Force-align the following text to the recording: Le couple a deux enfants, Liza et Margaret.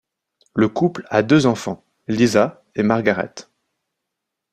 Le 0.55 0.67
couple 0.67 1.05
a 1.11 1.21
deux 1.21 1.45
enfants, 1.45 1.85
Liza 2.07 2.63
et 2.73 2.81
Margaret. 2.81 3.35